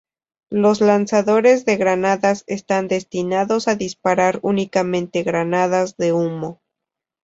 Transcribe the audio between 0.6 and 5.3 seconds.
lanzadores de granadas están destinados a disparar únicamente